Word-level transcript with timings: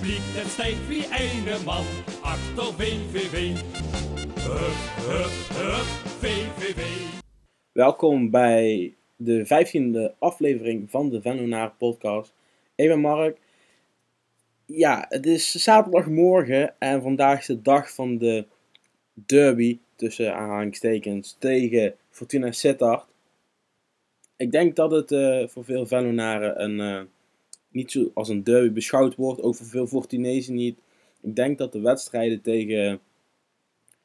publiek, 0.00 0.22
het 0.22 0.46
stijgt 0.46 0.88
wie 0.88 1.04
ene 1.18 1.64
man 1.64 1.84
achter 2.22 2.74
VVV. 2.74 3.56
Hup, 4.40 4.76
hup, 5.08 5.32
hup, 5.58 5.88
VVV. 6.22 6.82
Welkom 7.72 8.30
bij 8.30 8.94
de 9.16 9.46
vijftiende 9.46 10.14
aflevering 10.18 10.90
van 10.90 11.08
de 11.08 11.20
Venlonaar 11.20 11.74
podcast. 11.78 12.34
Ik 12.74 12.88
ben 12.88 13.00
Mark. 13.00 13.38
Ja, 14.66 15.06
het 15.08 15.26
is 15.26 15.52
zaterdagmorgen 15.52 16.74
en 16.78 17.02
vandaag 17.02 17.38
is 17.38 17.46
de 17.46 17.62
dag 17.62 17.94
van 17.94 18.18
de 18.18 18.46
derby 19.14 19.78
tussen 19.96 20.34
aanhalingstekens 20.34 21.36
tegen 21.38 21.94
Fortuna 22.10 22.52
Sittard. 22.52 23.06
Ik 24.36 24.52
denk 24.52 24.76
dat 24.76 24.90
het 24.90 25.12
eh, 25.12 25.48
voor 25.48 25.64
veel 25.64 25.86
Vennonaren 25.86 26.62
een, 26.62 26.80
eh, 26.80 27.02
niet 27.70 27.90
zo 27.90 28.10
als 28.14 28.28
een 28.28 28.44
derby 28.44 28.72
beschouwd 28.72 29.14
wordt, 29.14 29.42
ook 29.42 29.54
voor 29.54 29.88
veel 29.88 30.04
niet. 30.46 30.78
Ik 31.20 31.36
denk 31.36 31.58
dat 31.58 31.72
de 31.72 31.80
wedstrijden 31.80 32.40
tegen 32.40 33.00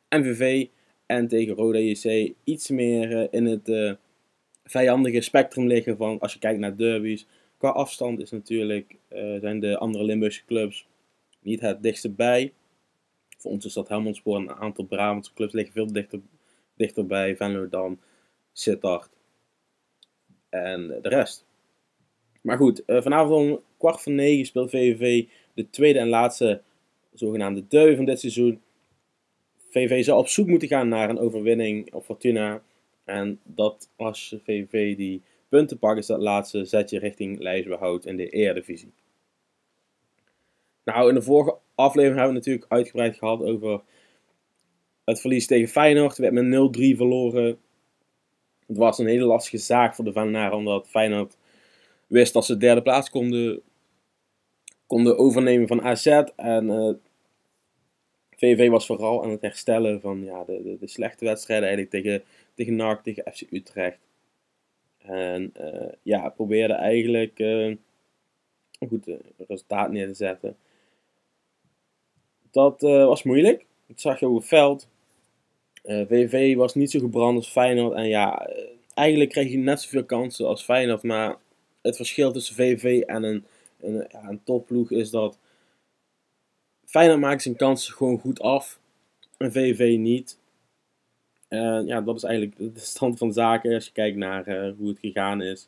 MVV 0.09 0.67
en 1.05 1.27
tegen 1.27 1.55
Roda 1.55 1.79
JC 1.79 2.33
iets 2.43 2.69
meer 2.69 3.17
eh, 3.17 3.27
in 3.31 3.45
het 3.45 3.69
eh, 3.69 3.93
vijandige 4.63 5.21
spectrum 5.21 5.67
liggen 5.67 5.97
van 5.97 6.19
als 6.19 6.33
je 6.33 6.39
kijkt 6.39 6.59
naar 6.59 6.77
derbies. 6.77 7.27
Qua 7.57 7.69
afstand 7.69 8.19
is 8.19 8.31
natuurlijk, 8.31 8.95
eh, 9.07 9.39
zijn 9.39 9.59
de 9.59 9.77
andere 9.77 10.03
Limburgse 10.03 10.45
clubs 10.45 10.87
niet 11.39 11.59
het 11.59 11.83
dichtste 11.83 12.09
bij. 12.09 12.53
Voor 13.37 13.51
ons 13.51 13.65
is 13.65 13.73
dat 13.73 13.87
Helmond 13.87 14.15
Sport 14.15 14.41
en 14.41 14.49
een 14.49 14.55
aantal 14.55 14.85
Brabantse 14.85 15.33
clubs 15.33 15.53
liggen 15.53 15.73
veel 15.73 15.91
dichter, 15.93 16.19
dichter 16.75 17.05
bij 17.05 17.35
Venlo 17.35 17.69
dan 17.69 17.99
Sittard 18.51 19.09
en 20.49 20.87
de 20.87 21.09
rest. 21.09 21.45
Maar 22.43 22.57
goed, 22.57 22.85
eh, 22.85 23.01
vanavond 23.01 23.51
om 23.51 23.63
kwart 23.77 24.01
voor 24.01 24.11
negen 24.11 24.45
speelt 24.45 24.69
VVV 24.69 25.25
de 25.53 25.69
tweede 25.69 25.99
en 25.99 26.07
laatste 26.07 26.61
zogenaamde 27.13 27.67
derby 27.67 27.95
van 27.95 28.05
dit 28.05 28.19
seizoen. 28.19 28.61
VVV 29.69 30.03
zal 30.03 30.17
op 30.17 30.27
zoek 30.27 30.47
moeten 30.47 30.67
gaan 30.67 30.87
naar 30.87 31.09
een 31.09 31.19
overwinning 31.19 31.93
op 31.93 32.03
Fortuna. 32.03 32.61
En 33.03 33.39
dat 33.43 33.89
als 33.95 34.35
VVV 34.43 34.95
die 34.95 35.21
punten 35.49 35.79
pakt, 35.79 35.97
is 35.97 36.05
dat 36.05 36.21
laatste 36.21 36.65
zetje 36.65 36.99
richting 36.99 37.39
lijstbehoud 37.39 38.05
in 38.05 38.17
de 38.17 38.29
Eredivisie. 38.29 38.93
Nou, 40.83 41.09
in 41.09 41.15
de 41.15 41.21
vorige 41.21 41.57
aflevering 41.75 42.19
hebben 42.19 42.33
we 42.33 42.39
natuurlijk 42.39 42.71
uitgebreid 42.71 43.17
gehad 43.17 43.41
over 43.41 43.81
het 45.03 45.21
verlies 45.21 45.47
tegen 45.47 45.67
Feyenoord. 45.67 46.17
We 46.17 46.23
hebben 46.23 46.49
met 46.49 46.59
0-3 46.59 46.95
verloren. 46.95 47.59
Het 48.67 48.77
was 48.77 48.97
een 48.97 49.07
hele 49.07 49.25
lastige 49.25 49.57
zaak 49.57 49.95
voor 49.95 50.05
de 50.05 50.11
Venenaren, 50.11 50.57
omdat 50.57 50.89
Feyenoord 50.89 51.37
wist 52.07 52.33
dat 52.33 52.45
ze 52.45 52.53
de 52.53 52.59
derde 52.59 52.81
plaats 52.81 53.09
konden, 53.09 53.61
konden 54.87 55.17
overnemen 55.17 55.67
van 55.67 55.81
AZ. 55.81 56.05
En 56.35 56.69
eh, 56.69 56.93
VV 58.35 58.69
was 58.69 58.85
vooral 58.85 59.23
aan 59.23 59.29
het 59.29 59.41
herstellen 59.41 60.01
van 60.01 60.23
ja, 60.23 60.43
de, 60.43 60.77
de, 60.79 60.87
slechte 60.87 61.25
wedstrijden 61.25 61.67
eigenlijk 61.67 62.03
tegen, 62.03 62.23
tegen 62.55 62.75
NAC, 62.75 63.03
tegen 63.03 63.33
FC 63.33 63.41
Utrecht. 63.51 63.99
En 64.97 65.51
eh, 65.53 65.91
ja, 66.01 66.29
probeerde 66.29 66.73
eigenlijk 66.73 67.39
eh, 67.39 67.65
een 67.65 68.87
goed 68.87 69.07
resultaat 69.47 69.91
neer 69.91 70.07
te 70.07 70.13
zetten. 70.13 70.57
Dat 72.51 72.81
was 72.81 73.23
moeilijk. 73.23 73.65
Dat 73.87 74.01
zag 74.01 74.19
je 74.19 74.27
op 74.27 74.35
het 74.35 74.47
veld. 74.47 74.87
VV 75.83 76.55
was 76.55 76.75
niet 76.75 76.91
zo 76.91 76.99
gebrand 76.99 77.35
als 77.35 77.49
Feyenoord. 77.49 77.95
En 77.95 78.07
ja, 78.07 78.49
eigenlijk 78.93 79.29
kreeg 79.29 79.51
je 79.51 79.57
net 79.57 79.81
zoveel 79.81 80.05
kansen 80.05 80.47
als 80.47 80.63
Feyenoord. 80.63 81.03
Maar 81.03 81.37
het 81.83 81.95
verschil 81.95 82.31
tussen 82.31 82.55
VV 82.55 83.01
en 83.05 83.23
een, 83.23 83.45
een, 83.81 84.07
ja, 84.11 84.29
een 84.29 84.43
topploeg 84.43 84.91
is 84.91 85.09
dat 85.09 85.37
Feyenoord 86.85 87.19
maakt 87.19 87.41
zijn 87.41 87.55
kansen 87.55 87.93
gewoon 87.93 88.19
goed 88.19 88.41
af. 88.41 88.79
En 89.37 89.51
VV 89.51 89.95
niet. 89.97 90.37
Ja, 91.85 92.01
dat 92.01 92.15
is 92.15 92.23
eigenlijk 92.23 92.57
de 92.57 92.79
stand 92.79 93.17
van 93.17 93.33
zaken 93.33 93.73
als 93.73 93.85
je 93.85 93.91
kijkt 93.91 94.17
naar 94.17 94.47
eh, 94.47 94.71
hoe 94.77 94.87
het 94.87 94.99
gegaan 94.99 95.41
is. 95.41 95.67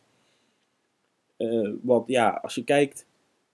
Eh, 1.38 1.70
wat 1.82 2.04
ja, 2.08 2.30
als 2.30 2.56
je 2.56 2.64
kijkt 2.64 3.06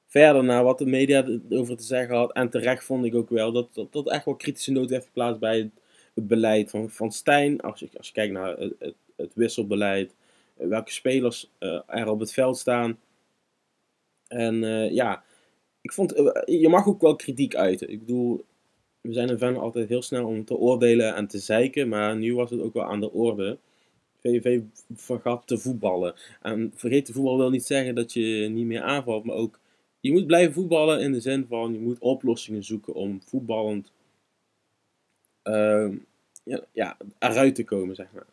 verder 0.08 0.44
naar 0.44 0.64
wat 0.64 0.78
de 0.78 0.86
media 0.86 1.26
erover 1.50 1.78
te 1.78 1.84
zeggen 1.84 2.16
had. 2.16 2.34
En 2.34 2.50
terecht 2.50 2.84
vond 2.84 3.06
ik 3.06 3.16
ook 3.16 3.30
wel 3.30 3.52
dat 3.52 3.88
dat, 3.92 4.10
echt 4.10 4.26
wel 4.26 4.36
kritische 4.36 4.72
noot 4.72 4.90
heeft 4.90 5.06
geplaatst 5.06 5.40
bij 5.40 5.58
het, 6.14 6.28
beleid 6.28 6.70
van, 6.70 6.90
van 6.90 7.12
Stijn. 7.12 7.62
Als 7.62 7.80
je, 7.80 7.90
als 7.98 8.08
je 8.08 8.14
kijkt 8.14 8.34
naar 8.34 8.58
het, 8.58 8.94
het 9.16 9.32
wisselbeleid. 9.34 10.16
Eh, 10.58 10.68
welke 10.68 10.92
spelers 10.92 11.52
eh, 11.58 11.82
er 11.88 12.08
op 12.08 12.20
het 12.20 12.34
veld 12.34 12.58
staan. 12.58 13.00
En 14.28 14.64
eh, 14.64 14.92
ja, 14.92 15.24
ik 15.82 15.94
vond, 15.94 16.14
je 16.46 16.70
mag 16.70 16.88
ook 16.88 17.02
wel 17.02 17.16
kritiek 17.16 17.56
uiten. 17.56 17.90
Ik 17.90 18.00
bedoel, 18.00 18.46
we 19.02 19.14
zijn 19.14 19.30
in 19.30 19.38
Venlo 19.38 19.60
altijd 19.60 19.90
heel 19.90 20.02
snel 20.02 20.28
om 20.28 20.46
te 20.46 20.58
oordelen 20.58 21.16
en 21.16 21.28
te 21.28 21.40
zeiken. 21.40 21.90
Maar 21.90 22.18
nu 22.18 22.36
was 22.36 22.50
het 22.50 22.62
ook 22.62 22.74
wel 22.74 22.84
aan 22.84 23.00
de 23.00 23.12
orde. 23.12 23.58
VVV 24.20 24.62
vergat 24.94 25.48
te 25.48 25.58
voetballen. 25.58 26.14
En 26.42 26.72
vergeet 26.76 27.06
te 27.06 27.14
voetballen 27.14 27.40
wil 27.40 27.50
niet 27.50 27.66
zeggen 27.66 27.96
dat 27.96 28.14
je 28.14 28.48
niet 28.50 28.66
meer 28.66 28.82
aanvalt. 28.82 29.24
Maar 29.24 29.36
ook, 29.36 29.60
je 30.00 30.12
moet 30.12 30.28
blijven 30.28 30.54
voetballen 30.54 31.02
in 31.02 31.12
de 31.12 31.20
zin 31.20 31.46
van, 31.50 31.74
je 31.74 31.80
moet 31.80 32.00
oplossingen 32.00 32.64
zoeken 32.64 32.94
om 32.94 33.22
voetballend 33.26 33.92
ehm, 35.44 35.98
ja, 36.44 36.66
ja, 36.72 36.98
eruit 37.20 37.56
te 37.56 37.64
komen, 37.64 37.96
zeg 37.96 38.12
maar. 38.14 38.28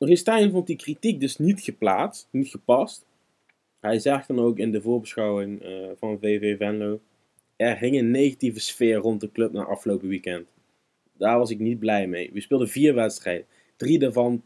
Maurice 0.00 0.22
Stijn 0.22 0.50
vond 0.50 0.66
die 0.66 0.76
kritiek 0.76 1.20
dus 1.20 1.38
niet 1.38 1.60
geplaatst, 1.60 2.28
niet 2.30 2.48
gepast. 2.48 3.06
Hij 3.80 3.98
zegt 3.98 4.28
dan 4.28 4.38
ook 4.38 4.58
in 4.58 4.72
de 4.72 4.80
voorbeschouwing 4.80 5.62
eh, 5.62 5.88
van 5.98 6.18
VV 6.18 6.56
Venlo. 6.56 7.00
Er 7.56 7.78
hing 7.78 7.96
een 7.96 8.10
negatieve 8.10 8.60
sfeer 8.60 8.96
rond 8.96 9.20
de 9.20 9.32
club 9.32 9.52
na 9.52 9.64
afgelopen 9.64 10.08
weekend. 10.08 10.48
Daar 11.12 11.38
was 11.38 11.50
ik 11.50 11.58
niet 11.58 11.78
blij 11.78 12.06
mee. 12.06 12.30
We 12.32 12.40
speelden 12.40 12.68
vier 12.68 12.94
wedstrijden. 12.94 13.46
Drie 13.76 13.98
daarvan 13.98 14.42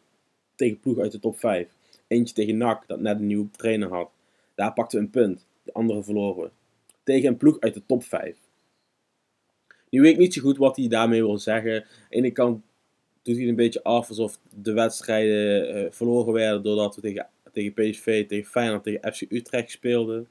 tegen 0.55 0.81
ploeg 0.81 0.99
uit 0.99 1.13
de 1.13 1.19
top 1.19 1.39
5. 1.39 1.69
Eentje 2.07 2.35
tegen 2.35 2.57
NAC, 2.57 2.87
dat 2.87 3.01
net 3.01 3.19
een 3.19 3.27
nieuwe 3.27 3.51
trainer 3.51 3.89
had. 3.89 4.11
Daar 4.55 4.73
pakten 4.73 4.99
we 4.99 5.05
een 5.05 5.11
punt. 5.11 5.47
De 5.63 5.73
andere 5.73 6.03
verloren. 6.03 6.51
Tegen 7.03 7.29
een 7.29 7.37
ploeg 7.37 7.61
uit 7.61 7.75
de 7.75 7.87
top 7.87 8.05
5. 8.05 8.37
Nu 9.91 10.01
weet 10.01 10.13
ik 10.13 10.19
niet 10.19 10.35
zo 10.35 10.41
goed 10.41 10.57
wat 10.57 10.77
hij 10.77 10.89
daarmee 10.89 11.23
wil 11.23 11.39
zeggen. 11.39 11.75
Aan 11.75 11.89
de 12.09 12.17
ene 12.17 12.31
kant 12.31 12.63
doet 13.25 13.37
hij 13.37 13.49
een 13.49 13.55
beetje 13.57 13.83
af 13.83 14.09
alsof 14.09 14.39
de 14.55 14.73
wedstrijden 14.73 15.69
eh, 15.69 15.91
verloren 15.91 16.33
werden 16.33 16.63
doordat 16.63 16.95
we 16.95 17.01
tegen, 17.01 17.29
tegen 17.53 17.73
PSV, 17.73 18.27
tegen 18.27 18.51
Feyenoord, 18.51 18.83
tegen 18.83 19.13
FC 19.15 19.21
Utrecht 19.29 19.71
speelden. 19.71 20.29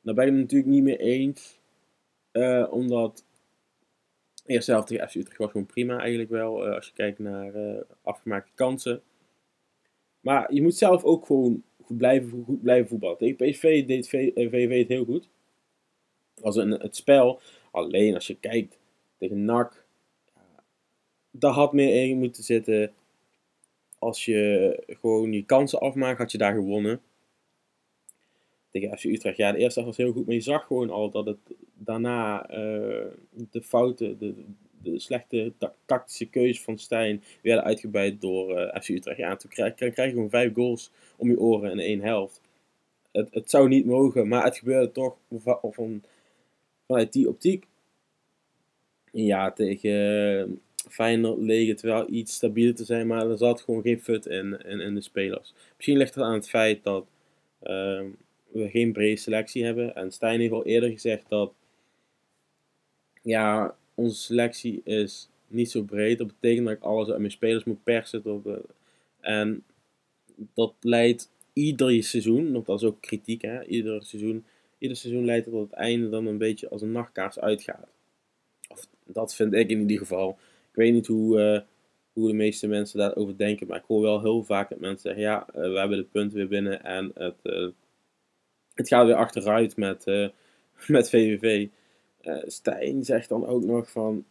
Daar 0.00 0.14
ben 0.14 0.26
ik 0.26 0.32
het 0.32 0.40
natuurlijk 0.40 0.70
niet 0.70 0.82
mee 0.82 0.96
eens. 0.96 1.60
Eh, 2.30 2.66
omdat 2.70 3.24
eerst 4.46 4.66
zelf 4.66 4.84
tegen 4.84 5.08
FC 5.08 5.14
Utrecht 5.14 5.38
was 5.38 5.50
gewoon 5.50 5.66
prima 5.66 5.98
eigenlijk 5.98 6.30
wel. 6.30 6.66
eh, 6.66 6.74
als 6.74 6.86
je 6.86 6.92
kijkt 6.92 7.18
naar 7.18 7.52
afgemaakte 8.02 8.52
kansen. 8.54 9.02
Maar 10.20 10.54
je 10.54 10.62
moet 10.62 10.76
zelf 10.76 11.04
ook 11.04 11.26
gewoon 11.26 11.62
goed 11.82 11.96
blijven, 11.96 12.44
goed 12.44 12.62
blijven 12.62 12.88
voetballen. 12.88 13.18
Tegen 13.18 13.36
PSV 13.36 13.86
deed 13.86 14.08
VV 14.08 14.78
het 14.78 14.88
heel 14.88 15.04
goed. 15.04 15.28
Was 16.40 16.56
een, 16.56 16.70
het 16.70 16.96
spel. 16.96 17.40
Alleen 17.70 18.14
als 18.14 18.26
je 18.26 18.34
kijkt 18.34 18.78
tegen 19.18 19.44
NAC. 19.44 19.83
Daar 21.36 21.52
had 21.52 21.72
meer 21.72 22.08
in 22.08 22.18
moeten 22.18 22.42
zitten. 22.42 22.92
Als 23.98 24.24
je 24.24 24.82
gewoon 25.00 25.32
je 25.32 25.44
kansen 25.44 25.80
afmaakt, 25.80 26.18
had 26.18 26.32
je 26.32 26.38
daar 26.38 26.54
gewonnen. 26.54 27.00
Tegen 28.70 28.98
FC 28.98 29.04
Utrecht. 29.04 29.36
Ja, 29.36 29.52
de 29.52 29.58
eerste 29.58 29.84
was 29.84 29.96
heel 29.96 30.12
goed. 30.12 30.26
Maar 30.26 30.34
je 30.34 30.40
zag 30.40 30.66
gewoon 30.66 30.90
al 30.90 31.10
dat 31.10 31.26
het 31.26 31.38
daarna 31.74 32.48
eh, 32.48 33.06
de 33.50 33.62
fouten, 33.62 34.18
de, 34.18 34.34
de 34.82 34.98
slechte 34.98 35.52
ta- 35.58 35.74
tactische 35.84 36.26
keuzes 36.26 36.62
van 36.62 36.78
Stijn 36.78 37.22
werden 37.42 37.64
uitgebuit 37.64 38.20
door 38.20 38.56
eh, 38.56 38.80
FC 38.82 38.88
Utrecht. 38.88 39.18
Ja, 39.18 39.30
en 39.30 39.38
toen 39.38 39.50
krijg, 39.50 39.78
je 39.78 39.92
gewoon 39.92 40.30
vijf 40.30 40.54
goals 40.54 40.90
om 41.16 41.30
je 41.30 41.40
oren 41.40 41.70
in 41.70 41.78
één 41.78 42.00
helft. 42.00 42.40
Het, 43.12 43.34
het 43.34 43.50
zou 43.50 43.68
niet 43.68 43.84
mogen, 43.86 44.28
maar 44.28 44.44
het 44.44 44.58
gebeurde 44.58 44.92
toch 44.92 45.16
va- 45.30 45.60
van, 45.62 46.02
vanuit 46.86 47.12
die 47.12 47.28
optiek. 47.28 47.66
Ja, 49.12 49.52
tegen 49.52 50.60
Feyenoord 50.90 51.38
leek 51.38 51.68
het 51.68 51.80
wel 51.80 52.10
iets 52.10 52.34
stabieler 52.34 52.74
te 52.74 52.84
zijn, 52.84 53.06
maar 53.06 53.30
er 53.30 53.38
zat 53.38 53.60
gewoon 53.60 53.82
geen 53.82 54.00
fut 54.00 54.26
in, 54.26 54.60
in, 54.64 54.80
in 54.80 54.94
de 54.94 55.00
spelers. 55.00 55.54
Misschien 55.76 55.96
ligt 55.96 56.14
het 56.14 56.24
aan 56.24 56.32
het 56.32 56.48
feit 56.48 56.82
dat 56.82 57.06
ehm, 57.62 58.06
we 58.48 58.68
geen 58.68 58.92
brede 58.92 59.16
selectie 59.16 59.64
hebben. 59.64 59.94
En 59.94 60.12
Stijn 60.12 60.40
heeft 60.40 60.52
al 60.52 60.64
eerder 60.64 60.90
gezegd 60.90 61.28
dat 61.28 61.52
ja, 63.22 63.76
onze 63.94 64.16
selectie 64.16 64.80
is 64.84 65.28
niet 65.46 65.70
zo 65.70 65.82
breed. 65.82 66.18
Dat 66.18 66.26
betekent 66.40 66.66
dat 66.66 66.76
ik 66.76 66.82
alles 66.82 67.08
uit 67.08 67.18
mijn 67.18 67.30
spelers 67.30 67.64
moet 67.64 67.84
persen. 67.84 68.22
En 69.20 69.64
dat 70.54 70.74
leidt 70.80 71.30
ieder 71.52 72.02
seizoen, 72.02 72.52
want 72.52 72.66
dat 72.66 72.80
is 72.80 72.86
ook 72.86 73.00
kritiek, 73.00 73.42
hè? 73.42 73.64
Ieder 73.64 74.04
seizoen, 74.04 74.44
ieder 74.78 74.96
seizoen 74.96 75.24
leidt 75.24 75.44
tot 75.44 75.70
het 75.70 75.72
einde 75.72 76.08
dan 76.08 76.26
een 76.26 76.38
beetje 76.38 76.68
als 76.68 76.82
een 76.82 76.92
nachtkaars 76.92 77.38
uitgaat. 77.38 77.88
Of 78.68 78.88
dat 79.04 79.34
vind 79.34 79.52
ik 79.52 79.70
in 79.70 79.80
ieder 79.80 79.98
geval. 79.98 80.38
Ik 80.74 80.80
weet 80.80 80.92
niet 80.92 81.06
hoe, 81.06 81.40
eh, 81.40 81.60
hoe 82.12 82.28
de 82.28 82.34
meeste 82.34 82.66
mensen 82.66 82.98
daarover 82.98 83.36
denken, 83.36 83.66
maar 83.66 83.78
ik 83.78 83.84
hoor 83.86 84.00
wel 84.00 84.20
heel 84.20 84.44
vaak 84.44 84.68
dat 84.68 84.78
mensen 84.78 85.00
zeggen: 85.00 85.22
ja, 85.22 85.46
eh, 85.48 85.54
we 85.54 85.78
hebben 85.78 85.98
de 85.98 86.04
punten 86.04 86.36
weer 86.38 86.48
binnen 86.48 86.84
en 86.84 87.10
het, 87.14 87.36
eh, 87.42 87.68
het 88.74 88.88
gaat 88.88 89.06
weer 89.06 89.14
achteruit 89.14 89.76
met, 89.76 90.04
met 90.86 91.10
VVV. 91.10 91.68
Stijn 92.46 93.04
zegt 93.04 93.28
dan 93.28 93.46
ook 93.46 93.62
nog 93.62 93.90
van... 93.90 94.24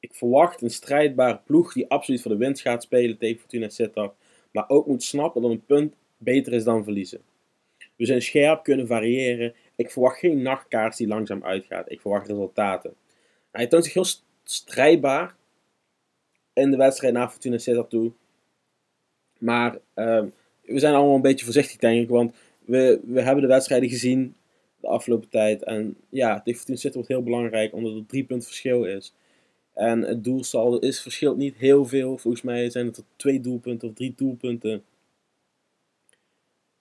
Ik 0.00 0.14
verwacht 0.14 0.62
een 0.62 0.70
strijdbare 0.70 1.40
ploeg 1.44 1.72
die 1.72 1.90
absoluut 1.90 2.22
voor 2.22 2.30
de 2.30 2.36
winst 2.36 2.62
gaat 2.62 2.82
spelen 2.82 3.18
tegen 3.18 3.40
Fortuna 3.40 3.68
Sittard. 3.68 4.14
Maar 4.52 4.68
ook 4.68 4.86
moet 4.86 5.02
snappen 5.02 5.42
dat 5.42 5.50
een 5.50 5.64
punt 5.64 5.94
beter 6.16 6.52
is 6.52 6.64
dan 6.64 6.84
verliezen. 6.84 7.20
We 7.96 8.06
zijn 8.06 8.22
scherp, 8.22 8.62
kunnen 8.62 8.86
variëren. 8.86 9.54
Ik 9.76 9.90
verwacht 9.90 10.18
geen 10.18 10.42
nachtkaars 10.42 10.96
die 10.96 11.06
langzaam 11.06 11.44
uitgaat. 11.44 11.90
Ik 11.90 12.00
verwacht 12.00 12.26
resultaten. 12.26 12.94
Hij 13.50 13.66
toont 13.66 13.84
zich 13.84 13.94
heel 13.94 14.04
strijdbaar 14.44 15.34
in 16.52 16.70
de 16.70 16.76
wedstrijd 16.76 17.14
naar 17.14 17.30
Fortuna 17.30 17.58
Sittard 17.58 17.90
toe. 17.90 18.12
Maar 19.38 19.72
uh, 19.94 20.22
we 20.62 20.78
zijn 20.78 20.94
allemaal 20.94 21.14
een 21.14 21.22
beetje 21.22 21.44
voorzichtig, 21.44 21.76
denk 21.76 22.02
ik. 22.02 22.08
Want 22.08 22.34
we, 22.64 23.00
we 23.04 23.22
hebben 23.22 23.42
de 23.42 23.48
wedstrijden 23.48 23.88
gezien 23.88 24.34
de 24.80 24.86
afgelopen 24.86 25.28
tijd. 25.28 25.62
En 25.62 25.96
ja, 26.08 26.40
tegen 26.40 26.54
Fortuna 26.54 26.78
Sittard 26.78 26.94
wordt 26.94 27.08
heel 27.08 27.22
belangrijk, 27.22 27.72
omdat 27.72 27.94
er 27.94 28.06
drie 28.06 28.24
punten 28.24 28.48
verschil 28.48 28.84
is. 28.84 29.14
En 29.74 30.02
het 30.02 30.24
doelsaldo 30.24 30.78
is, 30.78 31.00
verschilt 31.00 31.36
niet 31.36 31.56
heel 31.56 31.84
veel. 31.84 32.18
Volgens 32.18 32.42
mij 32.42 32.70
zijn 32.70 32.86
het 32.86 32.96
er 32.96 33.04
twee 33.16 33.40
doelpunten 33.40 33.88
of 33.88 33.94
drie 33.94 34.14
doelpunten. 34.16 34.84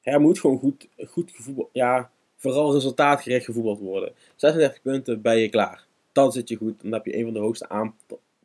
Er 0.01 0.21
moet 0.21 0.39
gewoon 0.39 0.60
goed, 0.60 0.88
goed 1.07 1.31
gevoetbald, 1.31 1.69
ja, 1.71 2.12
vooral 2.36 2.74
resultaatgericht 2.74 3.45
gevoetbald 3.45 3.80
worden. 3.80 4.13
36 4.36 4.81
punten 4.81 5.21
ben 5.21 5.38
je 5.38 5.50
klaar. 5.50 5.86
Dan 6.13 6.31
zit 6.31 6.50
je 6.50 6.56
goed. 6.56 6.81
Dan 6.81 6.92
heb 6.92 7.06
je 7.06 7.18
een 7.18 7.24
van 7.24 7.33
de 7.33 7.39
hoogste 7.39 7.92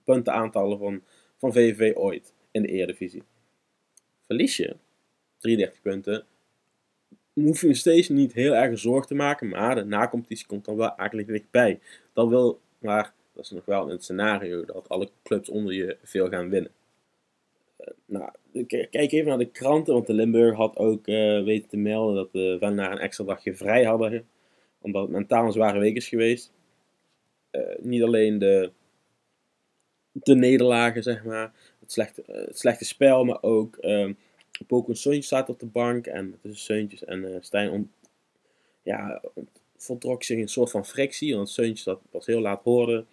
puntenaantallen 0.04 0.78
van, 0.78 1.02
van 1.36 1.52
VVV 1.52 1.96
ooit 1.96 2.32
in 2.50 2.62
de 2.62 2.68
Eredivisie. 2.68 3.22
Verlies 4.26 4.56
je 4.56 4.76
33 5.38 5.82
punten, 5.82 6.26
hoef 7.32 7.60
je 7.60 7.74
steeds 7.74 8.08
niet 8.08 8.32
heel 8.32 8.54
erg 8.54 8.78
zorg 8.78 9.06
te 9.06 9.14
maken, 9.14 9.48
maar 9.48 9.74
de 9.74 9.84
nacompetitie 9.84 10.46
komt 10.46 10.64
dan 10.64 10.76
wel 10.76 10.96
eigenlijk 10.96 11.28
dichtbij. 11.28 11.80
Dan 12.12 12.28
wil, 12.28 12.60
maar 12.78 13.14
dat 13.32 13.44
is 13.44 13.50
nog 13.50 13.64
wel 13.64 13.90
een 13.90 14.00
scenario 14.00 14.64
dat 14.64 14.88
alle 14.88 15.08
clubs 15.22 15.48
onder 15.48 15.74
je 15.74 15.96
veel 16.02 16.28
gaan 16.28 16.50
winnen. 16.50 16.70
Uh, 17.80 17.86
nou, 18.04 18.30
kijk 18.66 19.12
even 19.12 19.28
naar 19.28 19.38
de 19.38 19.50
kranten, 19.50 19.94
want 19.94 20.06
de 20.06 20.12
Limburg 20.12 20.56
had 20.56 20.76
ook 20.76 21.06
uh, 21.06 21.44
weten 21.44 21.68
te 21.68 21.76
melden 21.76 22.14
dat 22.14 22.32
de 22.32 22.56
Vennaar 22.60 22.92
een 22.92 22.98
extra 22.98 23.24
dagje 23.24 23.54
vrij 23.54 23.84
hadden, 23.84 24.26
omdat 24.80 25.02
het 25.02 25.10
mentaal 25.10 25.46
een 25.46 25.52
zware 25.52 25.78
week 25.78 25.96
is 25.96 26.08
geweest. 26.08 26.52
Uh, 27.52 27.62
niet 27.78 28.02
alleen 28.02 28.38
de, 28.38 28.72
de 30.12 30.34
nederlagen, 30.34 31.02
zeg 31.02 31.24
maar, 31.24 31.52
het 31.80 31.92
slechte, 31.92 32.22
het 32.26 32.58
slechte 32.58 32.84
spel, 32.84 33.24
maar 33.24 33.42
ook 33.42 33.76
ehm, 33.76 34.12
Pokémon 34.66 34.96
Sun 34.96 35.22
staat 35.22 35.48
op 35.48 35.60
de 35.60 35.66
bank 35.66 36.06
en 36.06 36.38
tussen 36.42 36.64
Seuntjes 36.64 37.04
en 37.04 37.38
Stijn 37.40 37.70
om, 37.70 37.90
ja, 38.82 39.22
voltrok 39.76 40.22
zich 40.22 40.38
een 40.38 40.48
soort 40.48 40.70
van 40.70 40.86
frictie, 40.86 41.36
want 41.36 41.50
Seuntjes 41.50 41.84
dat 41.84 42.00
pas 42.10 42.26
heel 42.26 42.40
laat 42.40 42.62
hoorde. 42.62 43.04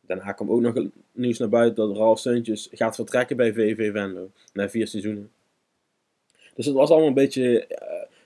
Daarna 0.00 0.32
kwam 0.32 0.50
ook 0.50 0.60
nog 0.60 0.86
nieuws 1.12 1.38
naar 1.38 1.48
buiten 1.48 1.86
dat 1.86 1.96
Ralf 1.96 2.18
Seuntjes 2.18 2.68
gaat 2.72 2.94
vertrekken 2.94 3.36
bij 3.36 3.52
VV 3.52 3.92
Venlo. 3.92 4.30
Na 4.52 4.68
vier 4.68 4.86
seizoenen. 4.86 5.30
Dus 6.54 6.66
het 6.66 6.74
was 6.74 6.90
allemaal 6.90 7.08
een 7.08 7.14
beetje, 7.14 7.66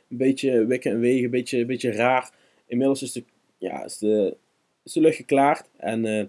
een 0.08 0.16
beetje 0.16 0.66
wikken 0.66 0.90
en 0.90 1.00
wegen, 1.00 1.24
een 1.24 1.30
beetje, 1.30 1.58
een 1.58 1.66
beetje 1.66 1.92
raar. 1.92 2.30
Inmiddels 2.66 3.02
is 3.02 3.12
de, 3.12 3.24
ja, 3.58 3.84
is 3.84 3.98
de, 3.98 4.36
is 4.82 4.92
de 4.92 5.00
lucht 5.00 5.16
geklaard 5.16 5.70
en 5.76 6.04
uh, 6.04 6.24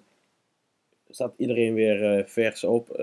staat 1.09 1.33
iedereen 1.37 1.73
weer 1.73 2.17
uh, 2.17 2.25
vers 2.25 2.63
op. 2.63 3.01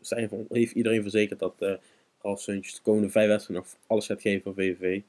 zijn, 0.00 0.46
heeft 0.48 0.72
iedereen 0.72 1.02
verzekerd 1.02 1.38
dat 1.38 1.78
Ralf 2.22 2.40
Seuntjes 2.40 2.74
de 2.74 2.82
komende 2.82 3.10
vijf 3.10 3.28
wedstrijden 3.28 3.66
nog 3.66 3.76
alles 3.86 4.06
gaat 4.06 4.20
geven 4.20 4.42
voor 4.42 4.54
VVV. 4.54 5.02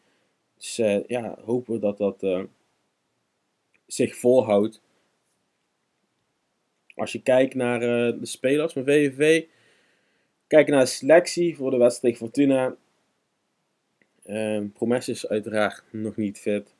Dus 0.57 0.75
ja, 1.07 1.38
hopen 1.45 1.74
we 1.74 1.79
dat 1.79 1.97
dat 1.97 2.47
zich 3.85 4.15
volhoudt 4.15 4.81
als 6.97 7.12
je 7.12 7.21
kijkt 7.21 7.56
naar 7.56 7.80
de 7.80 8.18
spelers 8.21 8.73
van 8.73 8.83
VVV, 8.83 9.45
kijk 10.47 10.68
naar 10.68 10.80
de 10.80 10.85
selectie 10.85 11.56
voor 11.56 11.71
de 11.71 11.77
wedstrijd 11.77 12.18
Fortuna. 12.18 12.75
Uh, 14.25 14.62
Promes 14.73 15.09
is 15.09 15.27
uiteraard 15.27 15.83
nog 15.91 16.15
niet 16.15 16.39
fit. 16.39 16.76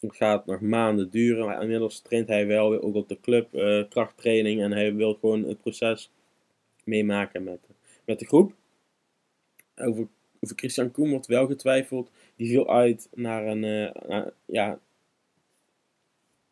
Het 0.00 0.16
gaat 0.16 0.46
nog 0.46 0.60
maanden 0.60 1.10
duren, 1.10 1.46
maar 1.46 1.62
inmiddels 1.62 2.00
traint 2.00 2.28
hij 2.28 2.46
wel 2.46 2.70
weer 2.70 2.82
ook 2.82 2.94
op 2.94 3.08
de 3.08 3.20
club 3.20 3.54
uh, 3.54 3.88
krachttraining 3.88 4.60
en 4.60 4.72
hij 4.72 4.94
wil 4.94 5.14
gewoon 5.14 5.44
het 5.44 5.60
proces 5.60 6.10
meemaken 6.84 7.44
met, 7.44 7.60
met 8.04 8.18
de 8.18 8.26
groep. 8.26 8.52
Over, 9.76 10.08
over 10.40 10.56
Christian 10.56 10.90
Koen 10.90 11.10
wordt 11.10 11.26
wel 11.26 11.46
getwijfeld. 11.46 12.10
Die 12.36 12.48
viel 12.48 12.70
uit 12.70 13.08
naar 13.14 13.46
een, 13.46 13.62
uh, 13.62 14.26
ja, 14.44 14.80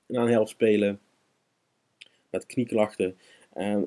naar 0.06 0.22
een 0.22 0.30
helft 0.32 0.50
spelen 0.50 1.00
met 2.30 2.46
knieklachten. 2.46 3.18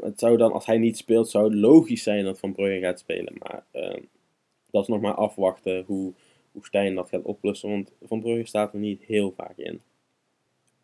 Het 0.02 0.20
zou 0.20 0.38
dan, 0.38 0.52
als 0.52 0.66
hij 0.66 0.78
niet 0.78 0.98
speelt, 0.98 1.30
zou 1.30 1.44
het 1.44 1.54
logisch 1.54 2.04
zijn 2.04 2.24
dat 2.24 2.40
Van 2.40 2.54
Brugge 2.54 2.80
gaat 2.80 3.00
spelen. 3.00 3.34
Maar 3.38 3.64
um, 3.74 4.08
dat 4.72 4.82
is 4.82 4.88
nog 4.88 5.02
maar 5.02 5.14
afwachten 5.14 5.84
hoe, 5.86 6.14
hoe 6.52 6.66
Stijn 6.66 6.96
dat 6.96 7.10
gaat 7.10 7.24
oplossen. 7.24 7.70
Want 7.70 7.94
Van 8.02 8.22
Brugge 8.22 8.46
staat 8.46 8.74
er 8.74 8.80
niet 8.80 9.04
heel 9.04 9.34
vaak 9.38 9.58
in. 9.58 9.82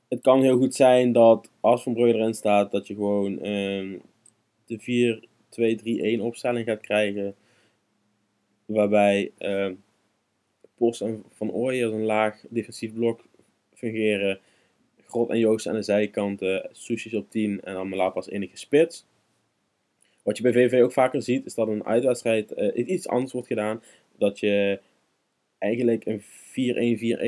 Het 0.07 0.21
kan 0.21 0.41
heel 0.41 0.57
goed 0.57 0.75
zijn 0.75 1.11
dat 1.11 1.51
als 1.59 1.83
Van 1.83 1.93
Brugge 1.93 2.17
erin 2.17 2.33
staat, 2.33 2.71
dat 2.71 2.87
je 2.87 2.93
gewoon 2.93 3.45
um, 3.45 4.01
de 4.65 6.17
4-2-3-1 6.19 6.21
opstelling 6.21 6.65
gaat 6.65 6.81
krijgen. 6.81 7.35
Waarbij 8.65 9.31
Post 10.75 11.01
en 11.01 11.23
Van 11.31 11.51
Ooyen 11.51 11.85
als 11.85 11.95
een 11.95 12.05
laag 12.05 12.43
defensief 12.49 12.93
blok 12.93 13.25
fungeren. 13.73 14.39
Grot 15.07 15.29
en 15.29 15.39
Joost 15.39 15.67
aan 15.67 15.75
de 15.75 15.83
zijkanten, 15.83 16.69
Sushis 16.71 17.13
op 17.13 17.29
10 17.29 17.61
en 17.61 17.73
dan 17.73 17.89
Malapa 17.89 18.15
als 18.15 18.29
enige 18.29 18.57
spits. 18.57 19.05
Wat 20.23 20.37
je 20.37 20.43
bij 20.43 20.53
VV 20.53 20.81
ook 20.83 20.91
vaker 20.91 21.21
ziet, 21.21 21.45
is 21.45 21.53
dat 21.53 21.67
een 21.67 21.85
uitwedstrijd 21.85 22.53
uh, 22.57 22.87
iets 22.87 23.07
anders 23.07 23.31
wordt 23.31 23.47
gedaan. 23.47 23.83
Dat 24.17 24.39
je 24.39 24.79
eigenlijk 25.65 26.05
een 26.05 26.21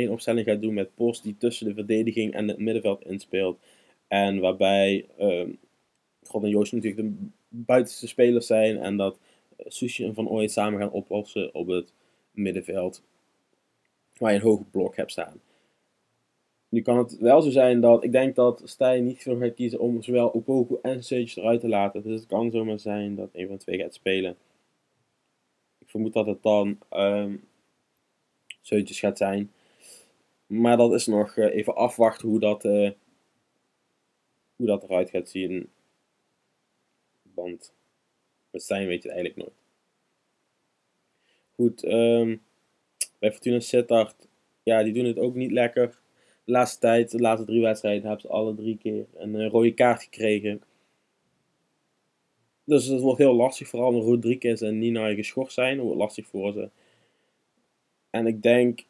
4-1-4-1 0.07 0.12
opstelling 0.12 0.48
gaat 0.48 0.62
doen 0.62 0.74
met 0.74 0.95
Post 0.95 1.24
die 1.24 1.38
tussen 1.38 1.68
de 1.68 1.74
verdediging 1.74 2.34
en 2.34 2.48
het 2.48 2.57
middenveld 2.57 3.06
inspeelt. 3.06 3.60
En 4.07 4.39
waarbij 4.39 5.06
uh, 5.19 5.48
God 6.24 6.44
en 6.44 6.50
Joost 6.50 6.74
natuurlijk 6.74 7.07
de 7.07 7.30
buitenste 7.50 8.07
spelers 8.07 8.48
zijn 8.48 8.78
en 8.78 8.98
dat 8.98 9.19
Sushi 9.57 10.06
en 10.06 10.13
Van 10.13 10.30
Ooyen 10.30 10.50
samen 10.50 10.80
gaan 10.80 10.92
oplossen 10.92 11.54
op 11.54 11.68
het 11.68 11.94
middenveld. 12.31 13.04
Waar 14.18 14.31
je 14.31 14.38
een 14.38 14.44
hoge 14.44 14.63
blok 14.63 14.95
hebt 14.95 15.12
staan. 15.12 15.42
Nu 16.69 16.81
kan 16.81 16.98
het 16.98 17.18
wel 17.18 17.42
zo 17.42 17.50
zijn 17.50 17.81
dat 17.81 18.04
ik 18.04 18.12
denk 18.12 18.36
dat 18.36 18.62
Stijn 18.66 19.06
niet 19.06 19.21
veel 19.21 19.38
gaat 19.38 19.54
kiezen 19.54 19.80
om 19.80 20.02
zowel 20.02 20.33
Opoku 20.33 20.78
en 20.81 21.04
Seuntjes 21.04 21.35
eruit 21.38 21.59
te 21.59 21.68
laten. 21.68 22.04
Dus 22.04 22.19
het 22.19 22.28
kan 22.28 22.52
zomaar 22.52 22.80
zijn 22.80 23.16
dat 23.16 23.30
een 23.33 23.47
van 23.47 23.57
twee 23.57 23.80
gaat 23.80 23.94
spelen. 23.94 24.35
Ik 25.80 25.90
vermoed 25.90 26.14
dat 26.14 26.26
het 26.26 26.44
dan 26.44 26.78
um, 26.92 27.46
gaat 28.69 29.18
zijn. 29.18 29.52
Maar 30.45 30.78
dat 30.78 30.94
is 30.94 31.06
nog 31.06 31.36
uh, 31.36 31.56
even 31.56 31.76
afwachten 31.76 32.28
hoe 32.28 32.40
dat, 32.40 32.66
uh, 32.66 32.92
hoe 34.56 34.68
dat 34.68 34.83
eruit 34.83 35.09
gaat 35.09 35.30
zien. 35.30 35.69
Want 37.33 37.74
met 38.50 38.62
Stijn 38.62 38.88
weet 38.88 39.04
je 39.04 39.09
het 39.09 39.18
eigenlijk 39.18 39.36
nooit. 39.36 39.59
Goed, 41.56 41.83
um, 41.83 42.42
bij 43.19 43.31
Fortuna 43.31 43.59
Sittard, 43.59 44.28
ja, 44.64 44.83
die 44.83 44.94
doen 44.94 45.06
het 45.06 45.18
ook 45.18 45.36
niet 45.36 45.52
lekker 45.52 46.00
de 46.47 46.54
laatste 46.54 46.80
tijd, 46.80 47.12
de 47.12 47.19
laatste 47.19 47.45
drie 47.45 47.62
wedstrijden, 47.62 48.04
hebben 48.04 48.21
ze 48.21 48.28
alle 48.28 48.56
drie 48.56 48.78
keer 48.78 49.06
een 49.16 49.36
uh, 49.36 49.50
rode 49.50 49.74
kaart 49.74 50.04
gekregen. 50.04 50.62
Dus 52.64 52.86
het 52.86 53.02
wordt 53.02 53.18
heel 53.18 53.33
lastig, 53.33 53.68
vooral 53.68 53.90
omdat 53.90 54.04
Rodriguez 54.04 54.62
en 54.62 54.80
Nina 54.80 55.14
geschorst 55.14 55.54
zijn. 55.54 55.80
Wordt 55.80 55.97
lastig 55.97 56.28
voor 56.28 56.54
ze. 56.54 56.69
En 58.09 58.28
ik 58.28 58.42
denk, 58.42 58.85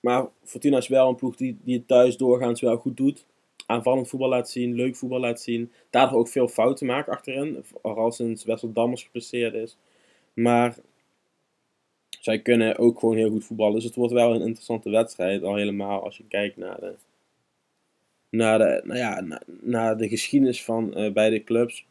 maar 0.00 0.28
Fortuna 0.44 0.76
is 0.76 0.88
wel 0.88 1.08
een 1.08 1.14
ploeg 1.14 1.36
die, 1.36 1.58
die 1.62 1.76
het 1.76 1.88
thuis 1.88 2.16
doorgaans 2.16 2.60
wel 2.60 2.76
goed 2.76 2.96
doet. 2.96 3.26
Aanvallend 3.66 4.08
voetbal 4.08 4.28
laat 4.28 4.50
zien, 4.50 4.74
leuk 4.74 4.96
voetbal 4.96 5.20
laat 5.20 5.40
zien. 5.40 5.72
Daardoor 5.90 6.18
ook 6.18 6.28
veel 6.28 6.48
fouten 6.48 6.86
maakt 6.86 7.08
achterin. 7.08 7.58
Vooral 7.62 8.12
sinds 8.12 8.44
Wessel 8.44 8.72
Dammers 8.72 9.02
gepresseerd 9.02 9.54
is. 9.54 9.76
Maar 10.34 10.76
zij 12.20 12.42
kunnen 12.42 12.78
ook 12.78 12.98
gewoon 12.98 13.16
heel 13.16 13.30
goed 13.30 13.44
voetballen. 13.44 13.74
Dus 13.74 13.84
het 13.84 13.94
wordt 13.94 14.12
wel 14.12 14.34
een 14.34 14.40
interessante 14.40 14.90
wedstrijd. 14.90 15.42
Al 15.42 15.56
helemaal 15.56 16.04
als 16.04 16.16
je 16.16 16.24
kijkt 16.28 16.56
naar 16.56 16.80
de, 16.80 16.94
naar 18.30 18.58
de, 18.58 18.80
nou 18.84 18.98
ja, 18.98 19.40
naar, 19.60 19.96
de 19.96 20.08
geschiedenis 20.08 20.64
van 20.64 20.98
uh, 20.98 21.12
beide 21.12 21.44
clubs 21.44 21.86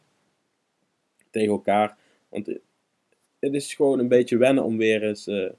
tegen 1.30 1.50
elkaar. 1.50 1.96
Want 2.28 2.46
het 3.38 3.54
is 3.54 3.74
gewoon 3.74 3.98
een 3.98 4.08
beetje 4.08 4.36
wennen 4.36 4.64
om 4.64 4.76
weer 4.76 5.02
eens 5.02 5.26
uh, 5.26 5.50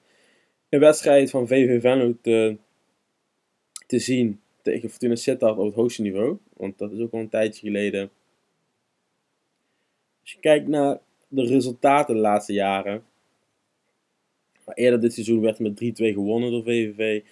een 0.74 0.80
wedstrijd 0.80 1.30
van 1.30 1.48
VV 1.48 1.82
Venlo 1.82 2.15
te, 2.22 2.58
te 3.88 4.00
zien 4.00 4.39
tegen 4.62 4.89
Fortuna 4.89 5.15
Sittard 5.15 5.58
op 5.58 5.65
het 5.65 5.75
hoogste 5.75 6.01
niveau. 6.01 6.38
Want 6.53 6.77
dat 6.77 6.92
is 6.92 7.00
ook 7.00 7.13
al 7.13 7.20
een 7.20 7.30
tijdje 7.30 7.65
geleden. 7.65 8.10
Als 10.22 10.32
je 10.32 10.39
kijkt 10.39 10.68
naar 10.68 11.00
de 11.27 11.46
resultaten 11.46 12.15
de 12.15 12.22
laatste 12.22 12.53
jaren 12.53 13.03
maar 14.65 14.75
eerder 14.75 15.00
dit 15.00 15.13
seizoen 15.13 15.42
werd 15.42 15.60
met 15.60 15.84
3-2 15.84 15.86
gewonnen 15.96 16.51
door 16.51 16.63
VVV. 16.63 17.24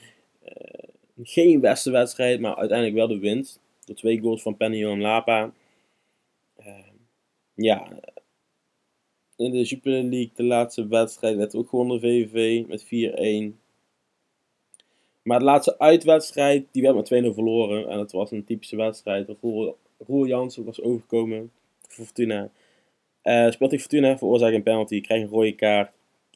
Uh, 0.43 0.89
geen 1.23 1.59
beste 1.59 1.91
wedstrijd, 1.91 2.39
maar 2.39 2.55
uiteindelijk 2.55 2.97
wel 2.97 3.07
de 3.07 3.19
winst. 3.19 3.59
Door 3.85 3.95
twee 3.95 4.19
goals 4.19 4.41
van 4.41 4.57
Penny 4.57 4.85
en 4.85 5.01
Lapa. 5.01 5.53
Ehm, 6.57 6.95
ja, 7.53 7.99
in 9.41 9.51
de 9.51 9.61
Jupiler 9.61 10.03
League, 10.03 10.31
de 10.35 10.43
laatste 10.43 10.87
wedstrijd, 10.87 11.35
werd 11.35 11.55
ook 11.55 11.69
gewonnen 11.69 11.99
VVV 11.99 12.67
met 12.67 12.85
4-1. 13.55 13.59
Maar 15.21 15.39
de 15.39 15.45
laatste 15.45 15.79
uitwedstrijd, 15.79 16.65
die 16.71 16.81
werd 16.81 16.95
met 16.95 17.23
2-0 17.23 17.33
verloren. 17.33 17.89
En 17.89 17.99
het 17.99 18.11
was 18.11 18.31
een 18.31 18.43
typische 18.43 18.75
wedstrijd. 18.75 19.29
Roel, 19.41 19.77
Roel 20.07 20.25
Jansen 20.25 20.65
was 20.65 20.81
overgekomen 20.81 21.51
voor 21.87 22.05
Fortuna. 22.05 22.49
Uh, 23.23 23.51
speelt 23.51 23.79
Fortuna, 23.79 24.17
veroorzaakt 24.17 24.55
een 24.55 24.63
penalty, 24.63 25.01
krijgt 25.01 25.23
een 25.23 25.31
rode 25.31 25.55
kaart. 25.55 25.91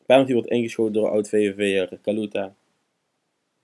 Penalty 0.06 0.34
wordt 0.34 0.50
ingeschoten 0.50 0.94
door 0.94 1.10
oud-VVV'er 1.10 2.00
Kaluta. 2.02 2.56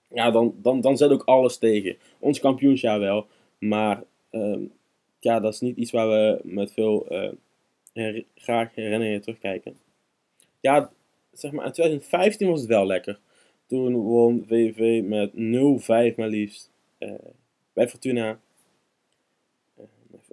Ja, 0.08 0.30
dan, 0.30 0.54
dan, 0.62 0.80
dan 0.80 0.96
zet 0.96 1.10
ook 1.10 1.24
alles 1.24 1.58
tegen. 1.58 1.96
Ons 2.18 2.40
kampioensjaar 2.40 3.00
wel. 3.00 3.26
Maar 3.58 4.04
uh, 4.30 4.58
ja, 5.20 5.40
dat 5.40 5.52
is 5.52 5.60
niet 5.60 5.76
iets 5.76 5.90
waar 5.90 6.08
we 6.08 6.40
met 6.42 6.72
veel 6.72 7.06
uh, 7.12 7.28
her 7.92 8.24
graag 8.34 8.74
herinneringen 8.74 9.20
terugkijken. 9.20 9.78
Ja, 10.60 10.92
zeg 11.32 11.52
maar, 11.52 11.66
in 11.66 11.72
2015 11.72 12.48
was 12.48 12.60
het 12.60 12.68
wel 12.68 12.86
lekker. 12.86 13.20
Toen 13.66 13.94
won 13.94 14.44
VVV 14.48 15.02
met 15.04 15.30
0-5 16.12 16.16
maar 16.16 16.28
liefst 16.28 16.70
uh, 16.98 17.14
bij 17.72 17.88
Fortuna. 17.88 18.40
Uh, 19.78 19.84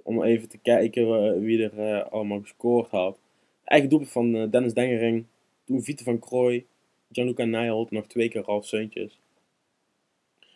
om 0.02 0.22
even 0.22 0.48
te 0.48 0.58
kijken 0.58 1.40
wie 1.40 1.68
er 1.68 2.02
allemaal 2.02 2.40
gescoord 2.40 2.90
had. 2.90 3.18
Eigen 3.64 3.88
doelpunt 3.88 4.10
van 4.10 4.50
Dennis 4.50 4.74
Dengering. 4.74 5.24
Toen 5.64 5.82
Vite 5.82 6.04
van 6.04 6.18
Krooi. 6.18 6.66
Gianluca 7.12 7.44
Nijholt. 7.44 7.90
Nog 7.90 8.06
twee 8.06 8.28
keer 8.28 8.42
Ralf 8.42 8.66
Seuntjes. 8.66 9.20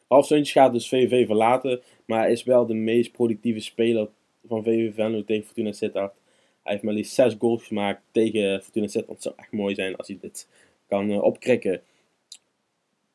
Ralf 0.08 0.26
Seuntjes 0.26 0.52
gaat 0.52 0.72
dus 0.72 0.88
VVV 0.88 1.26
verlaten. 1.26 1.80
Maar 2.04 2.30
is 2.30 2.44
wel 2.44 2.66
de 2.66 2.74
meest 2.74 3.12
productieve 3.12 3.60
speler 3.60 4.08
van 4.46 4.62
VVV 4.62 4.94
Venlo 4.94 5.24
tegen 5.24 5.44
Fortuna 5.44 5.72
Sittard. 5.72 6.14
Hij 6.64 6.72
heeft 6.72 6.84
maar 6.84 6.94
liefst 6.94 7.14
6 7.14 7.34
goals 7.38 7.66
gemaakt 7.66 8.02
tegen 8.10 8.62
Fortuna 8.62 8.86
Sittard. 8.86 9.12
Het 9.12 9.22
zou 9.22 9.34
echt 9.38 9.52
mooi 9.52 9.74
zijn 9.74 9.96
als 9.96 10.08
hij 10.08 10.18
dit 10.20 10.48
kan 10.88 11.22
opkrikken 11.22 11.82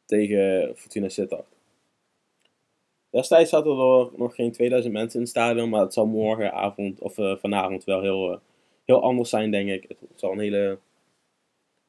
tegen 0.06 0.72
Fortuna 0.76 1.10
Sittard. 1.10 1.46
Destijds 3.10 3.50
zaten 3.50 3.72
er 3.72 4.10
nog 4.16 4.36
geen 4.36 4.52
2000 4.52 4.94
mensen 4.94 5.16
in 5.16 5.22
het 5.22 5.30
stadion, 5.30 5.70
maar 5.70 5.82
het 5.82 5.94
zal 5.94 6.06
morgenavond 6.06 7.00
of 7.00 7.18
uh, 7.18 7.36
vanavond 7.36 7.84
wel 7.84 8.02
heel, 8.02 8.32
uh, 8.32 8.38
heel 8.86 9.02
anders 9.02 9.30
zijn, 9.30 9.52
denk 9.52 9.70
ik. 9.70 9.86
Het 9.90 10.00
zal 10.20 10.32
een 10.32 10.40
hele. 10.40 10.78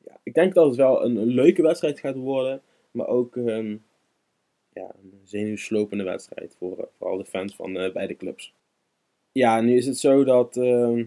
Ja, 0.05 0.21
ik 0.23 0.35
denk 0.35 0.55
dat 0.55 0.67
het 0.67 0.77
wel 0.77 1.05
een, 1.05 1.25
leuke 1.25 1.63
wedstrijd 1.63 2.01
gaat 2.01 2.17
worden, 2.17 2.63
maar 2.91 3.07
ook 3.07 3.35
ja, 4.73 4.95
een 5.03 5.21
zenuwslopende 5.25 6.05
wedstrijd 6.05 6.57
voor, 6.59 6.89
voor 6.99 7.09
al 7.09 7.17
de 7.17 7.25
fans 7.25 7.55
van 7.55 7.73
beide 7.73 8.17
clubs. 8.17 8.53
Ja, 9.33 9.61
nu 9.61 9.77
is 9.77 9.87
het 9.87 9.99
zo 9.99 10.25
dat 10.25 10.57
ehm, 10.57 11.05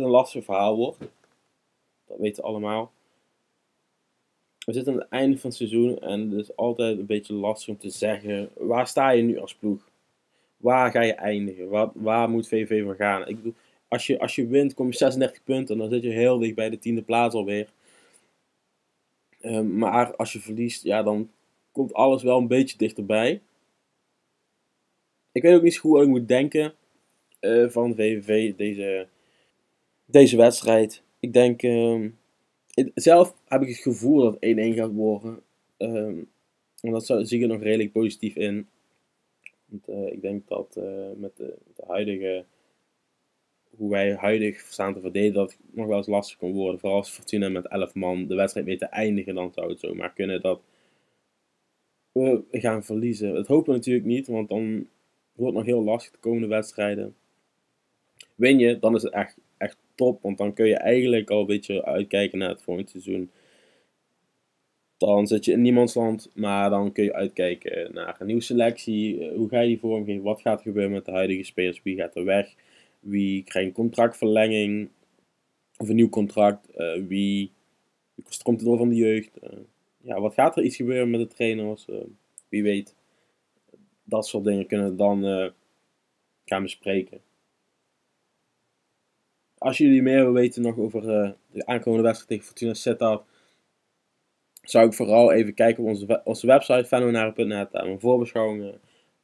een 0.00 0.08
lastig 0.08 0.44
verhaal 0.44 0.76
wordt. 0.76 0.98
Dat 2.06 2.18
weten 2.18 2.42
we 2.42 2.48
allemaal 2.48 2.92
we 4.64 4.72
zitten 4.72 4.92
aan 4.92 4.98
het 4.98 5.08
einde 5.08 5.38
van 5.38 5.48
het 5.48 5.58
seizoen 5.58 5.98
en 5.98 6.30
het 6.30 6.40
is 6.40 6.56
altijd 6.56 6.98
een 6.98 7.06
beetje 7.06 7.34
lastig 7.34 7.68
om 7.68 7.78
te 7.78 7.90
zeggen, 7.90 8.50
waar 8.56 8.86
sta 8.86 9.10
je 9.10 9.22
nu 9.22 9.38
als 9.38 9.54
ploeg? 9.54 9.90
Waar 10.56 10.90
ga 10.90 11.02
je 11.02 11.12
eindigen? 11.12 11.68
Waar, 11.68 11.90
waar 11.94 12.30
moet 12.30 12.48
VV 12.48 12.82
voor 12.82 12.94
gaan? 12.94 13.28
Ik 13.28 13.36
bedoel, 13.36 13.54
als 13.88 14.06
je, 14.06 14.18
als 14.18 14.34
je 14.34 14.46
wint 14.46 14.74
kom 14.74 14.86
je 14.86 14.96
36 14.96 15.44
punten 15.44 15.74
en 15.74 15.80
dan 15.80 15.90
zit 15.90 16.02
je 16.02 16.10
heel 16.10 16.38
dicht 16.38 16.54
bij 16.54 16.70
de 16.70 16.78
tiende 16.78 17.02
plaats 17.02 17.34
alweer. 17.34 17.68
Um, 19.42 19.78
maar 19.78 20.16
als 20.16 20.32
je 20.32 20.40
verliest, 20.40 20.82
ja, 20.82 21.02
dan 21.02 21.30
komt 21.72 21.94
alles 21.94 22.22
wel 22.22 22.38
een 22.38 22.46
beetje 22.46 22.76
dichterbij. 22.76 23.40
Ik 25.32 25.42
weet 25.42 25.56
ook 25.56 25.62
niet 25.62 25.78
goed 25.78 25.92
wat 25.92 26.02
ik 26.02 26.08
moet 26.08 26.28
denken 26.28 26.74
uh, 27.40 27.68
van 27.68 27.94
VVV 27.94 28.54
deze, 28.54 29.08
deze 30.04 30.36
wedstrijd. 30.36 31.02
Ik 31.20 31.32
denk... 31.32 31.62
Um, 31.62 32.18
zelf 32.94 33.34
heb 33.44 33.62
ik 33.62 33.68
het 33.68 33.76
gevoel 33.76 34.22
dat 34.22 34.34
1-1 34.34 34.38
gaat 34.74 34.92
worden. 34.92 35.42
Um, 35.78 36.28
en 36.80 36.92
dat 36.92 37.06
zie 37.06 37.36
ik 37.36 37.42
er 37.42 37.48
nog 37.48 37.62
redelijk 37.62 37.92
positief 37.92 38.36
in. 38.36 38.66
Want, 39.64 39.88
uh, 39.88 40.12
ik 40.12 40.20
denk 40.20 40.48
dat 40.48 40.76
uh, 40.78 41.10
met, 41.16 41.36
de, 41.36 41.54
de, 41.74 41.82
huidige, 41.86 42.44
hoe 43.76 43.90
wij 43.90 44.14
huidig 44.14 44.58
staan 44.58 44.94
te 44.94 45.00
verdedigen, 45.00 45.34
dat 45.34 45.50
het 45.50 45.60
nog 45.70 45.86
wel 45.86 45.96
eens 45.96 46.06
lastig 46.06 46.38
kan 46.38 46.52
worden. 46.52 46.80
Vooral 46.80 46.98
als 46.98 47.10
Fortuna 47.10 47.48
met 47.48 47.68
11 47.68 47.94
man 47.94 48.26
de 48.26 48.34
wedstrijd 48.34 48.66
mee 48.66 48.76
te 48.76 48.86
eindigen, 48.86 49.34
dan 49.34 49.52
zou 49.52 49.70
het 49.70 49.80
zomaar 49.80 50.12
kunnen 50.12 50.40
dat 50.40 50.60
we 52.12 52.44
gaan 52.50 52.84
verliezen. 52.84 53.34
Dat 53.34 53.46
hopen 53.46 53.70
we 53.70 53.78
natuurlijk 53.78 54.06
niet, 54.06 54.26
want 54.26 54.48
dan 54.48 54.88
wordt 55.32 55.56
het 55.56 55.64
nog 55.66 55.74
heel 55.74 55.84
lastig 55.84 56.12
de 56.12 56.18
komende 56.18 56.46
wedstrijden. 56.46 57.16
Win 58.34 58.58
je, 58.58 58.78
dan 58.78 58.94
is 58.94 59.02
het 59.02 59.12
echt 59.12 59.38
top. 59.94 60.22
Want 60.22 60.38
dan 60.38 60.52
kun 60.52 60.66
je 60.66 60.76
eigenlijk 60.76 61.30
al 61.30 61.40
een 61.40 61.46
beetje 61.46 61.84
uitkijken 61.84 62.38
naar 62.38 62.48
het 62.48 62.62
volgende 62.62 62.90
seizoen. 62.90 63.30
Dan 64.96 65.26
zit 65.26 65.44
je 65.44 65.52
in 65.52 65.62
niemandsland, 65.62 66.30
maar 66.34 66.70
dan 66.70 66.92
kun 66.92 67.04
je 67.04 67.12
uitkijken 67.12 67.94
naar 67.94 68.16
een 68.18 68.26
nieuwe 68.26 68.42
selectie. 68.42 69.20
Eh, 69.20 69.36
hoe 69.36 69.48
ga 69.48 69.60
je 69.60 69.68
die 69.68 69.78
vormgeven? 69.78 70.22
Wat 70.22 70.40
gaat 70.40 70.58
er 70.58 70.64
gebeuren 70.64 70.92
met 70.92 71.04
de 71.04 71.12
huidige 71.12 71.44
spelers? 71.44 71.82
Wie 71.82 71.96
gaat 71.96 72.16
er 72.16 72.24
weg? 72.24 72.54
Wie 73.00 73.42
krijgt 73.42 73.68
een 73.68 73.74
contractverlenging? 73.74 74.88
Of 75.76 75.88
een 75.88 75.94
nieuw 75.96 76.08
contract? 76.08 76.68
Uh, 76.76 77.06
wie, 77.06 77.50
komt 78.42 78.60
er 78.60 78.66
door 78.66 78.78
van 78.78 78.88
de 78.88 78.94
jeugd? 78.94 79.30
Uh, 79.44 79.58
ja, 80.02 80.20
wat 80.20 80.34
gaat 80.34 80.56
er 80.56 80.62
iets 80.62 80.76
gebeuren 80.76 81.10
met 81.10 81.20
de 81.20 81.26
trainers? 81.26 81.86
Wie 82.48 82.62
weet. 82.62 82.94
Dat 84.04 84.26
soort 84.26 84.44
dingen 84.44 84.66
kunnen 84.66 84.90
we 84.90 84.96
dan 84.96 85.52
gaan 86.44 86.62
bespreken. 86.62 87.20
Als 89.64 89.78
jullie 89.78 90.02
meer 90.02 90.16
willen 90.16 90.32
weten 90.32 90.62
nog 90.62 90.78
over 90.78 91.02
uh, 91.02 91.30
de 91.52 91.66
aankomende 91.66 92.04
wedstrijd 92.04 92.28
tegen 92.28 92.44
Fortuna 92.44 92.74
Sittard, 92.74 93.22
zou 94.62 94.86
ik 94.86 94.92
vooral 94.92 95.32
even 95.32 95.54
kijken 95.54 95.82
op 95.82 95.88
onze, 95.88 96.20
onze 96.24 96.46
website 96.46 96.84
fenomenare.net. 96.84 97.72
Daar 97.72 97.86
een 97.86 98.00
voorbeschouwing 98.00 98.62
uh, 98.62 98.68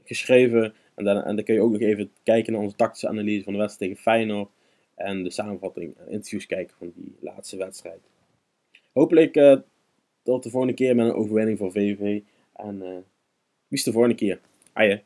geschreven. 0.04 0.75
En 0.94 1.04
dan, 1.04 1.23
en 1.23 1.44
kun 1.44 1.54
je 1.54 1.61
ook 1.61 1.73
nog 1.73 1.80
even 1.80 2.11
kijken 2.23 2.52
naar 2.52 2.62
onze 2.62 2.76
tactische 2.76 3.09
analyse 3.09 3.44
van 3.44 3.52
de 3.52 3.59
wedstrijd 3.59 3.90
tegen 3.90 4.12
Feyenoord. 4.12 4.50
En 4.94 5.23
de 5.23 5.30
samenvatting 5.30 5.97
en 5.97 6.09
interviews 6.09 6.47
kijken 6.47 6.76
van 6.78 6.92
die 6.94 7.16
laatste 7.20 7.56
wedstrijd. 7.56 8.00
Hopelijk 8.92 9.37
uh, 9.37 9.56
tot 10.23 10.42
de 10.42 10.50
volgende 10.50 10.75
keer 10.75 10.97
met 10.97 11.06
een 11.06 11.14
overwinning 11.14 11.59
voor 11.59 11.73
VV. 11.73 12.20
En 12.56 13.04
is 13.68 13.82
de 13.82 13.92
volgende 13.92 14.16
keer? 14.16 14.40
Aje. 14.73 15.02